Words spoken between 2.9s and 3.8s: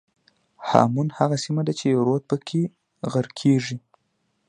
غرقېږي.